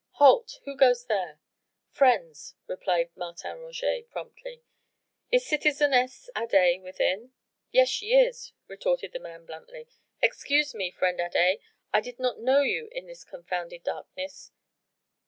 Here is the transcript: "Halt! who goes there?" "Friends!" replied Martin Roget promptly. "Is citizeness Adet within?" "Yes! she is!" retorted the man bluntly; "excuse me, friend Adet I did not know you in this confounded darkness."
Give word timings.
"Halt! 0.13 0.61
who 0.65 0.75
goes 0.75 1.05
there?" 1.05 1.39
"Friends!" 1.91 2.55
replied 2.65 3.11
Martin 3.15 3.59
Roget 3.59 4.09
promptly. 4.09 4.63
"Is 5.31 5.45
citizeness 5.45 6.27
Adet 6.35 6.81
within?" 6.81 7.33
"Yes! 7.69 7.89
she 7.89 8.15
is!" 8.17 8.51
retorted 8.67 9.11
the 9.13 9.19
man 9.19 9.45
bluntly; 9.45 9.87
"excuse 10.19 10.73
me, 10.73 10.89
friend 10.89 11.19
Adet 11.21 11.59
I 11.93 12.01
did 12.01 12.17
not 12.17 12.39
know 12.41 12.61
you 12.63 12.87
in 12.91 13.05
this 13.05 13.23
confounded 13.23 13.83
darkness." 13.83 14.49